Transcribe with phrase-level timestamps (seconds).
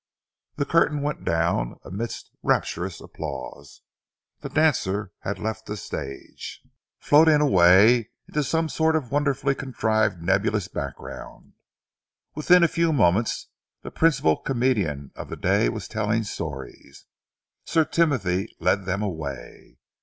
[0.55, 3.83] The curtain went down amidst rapturous applause.
[4.39, 6.59] The dancer had left the stage,
[6.97, 11.53] floating away into some sort of wonderfully contrived nebulous background.
[12.33, 13.49] Within a few moments,
[13.83, 17.05] the principal comedian of the day was telling stories.
[17.63, 19.77] Sir Timothy led them away.